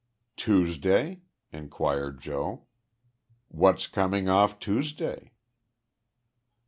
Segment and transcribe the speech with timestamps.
[0.35, 1.21] "Tuesday?"
[1.53, 2.65] inquired Joe.
[3.49, 5.31] "What's coming off Tuesday?"